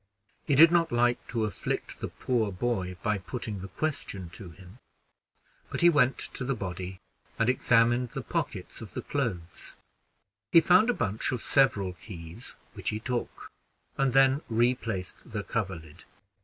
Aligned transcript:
He 0.47 0.55
did 0.55 0.71
not 0.71 0.91
like 0.91 1.27
to 1.27 1.45
afflict 1.45 1.99
the 1.99 2.07
poor 2.07 2.51
boy 2.51 2.97
by 3.03 3.19
putting 3.19 3.59
the 3.59 3.67
question 3.67 4.31
to 4.31 4.49
him, 4.49 4.79
but 5.69 5.81
he 5.81 5.91
went 5.91 6.17
to 6.17 6.43
the 6.43 6.55
body 6.55 6.99
and 7.37 7.47
examined 7.47 8.09
the 8.09 8.23
pockets 8.23 8.81
of 8.81 8.93
the 8.95 9.03
clothes; 9.03 9.77
he 10.51 10.59
found 10.59 10.89
a 10.89 10.95
bunch 10.95 11.31
of 11.31 11.43
several 11.43 11.93
keys, 11.93 12.55
which 12.73 12.89
he 12.89 12.99
took, 12.99 13.51
and 13.95 14.13
then 14.13 14.41
replaced 14.49 15.33
the 15.33 15.43
coverlid. 15.43 16.03